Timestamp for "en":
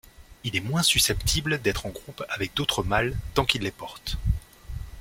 1.85-1.89